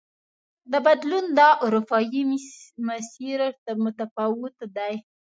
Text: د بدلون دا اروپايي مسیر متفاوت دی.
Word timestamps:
د 0.71 0.73
بدلون 0.85 1.25
دا 1.39 1.49
اروپايي 1.65 2.21
مسیر 2.87 3.39
متفاوت 3.85 4.57
دی. 4.77 4.93